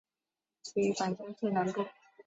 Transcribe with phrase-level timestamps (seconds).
[0.73, 1.85] 位于板桥区南部。